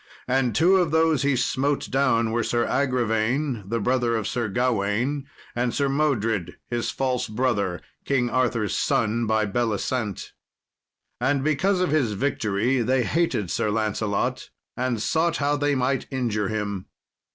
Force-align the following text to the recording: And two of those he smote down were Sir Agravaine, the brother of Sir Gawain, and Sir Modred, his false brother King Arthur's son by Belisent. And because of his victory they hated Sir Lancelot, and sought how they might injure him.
And 0.27 0.55
two 0.55 0.77
of 0.77 0.89
those 0.89 1.21
he 1.21 1.35
smote 1.35 1.91
down 1.91 2.31
were 2.31 2.41
Sir 2.43 2.65
Agravaine, 2.65 3.63
the 3.69 3.79
brother 3.79 4.15
of 4.15 4.27
Sir 4.27 4.47
Gawain, 4.49 5.27
and 5.55 5.75
Sir 5.75 5.89
Modred, 5.89 6.57
his 6.71 6.89
false 6.89 7.27
brother 7.27 7.79
King 8.03 8.27
Arthur's 8.27 8.75
son 8.75 9.27
by 9.27 9.45
Belisent. 9.45 10.31
And 11.19 11.43
because 11.43 11.81
of 11.81 11.91
his 11.91 12.13
victory 12.13 12.79
they 12.79 13.03
hated 13.03 13.51
Sir 13.51 13.69
Lancelot, 13.69 14.49
and 14.75 14.99
sought 14.99 15.37
how 15.37 15.55
they 15.55 15.75
might 15.75 16.07
injure 16.09 16.47
him. 16.47 16.87